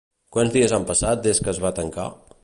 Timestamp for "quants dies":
0.35-0.73